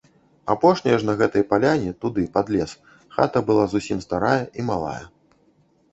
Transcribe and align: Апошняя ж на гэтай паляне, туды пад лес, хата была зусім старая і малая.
Апошняя 0.53 0.95
ж 1.01 1.07
на 1.09 1.13
гэтай 1.19 1.43
паляне, 1.51 1.91
туды 2.05 2.25
пад 2.37 2.47
лес, 2.57 2.71
хата 3.19 3.45
была 3.51 3.69
зусім 3.75 4.03
старая 4.07 4.39
і 4.61 4.71
малая. 4.71 5.03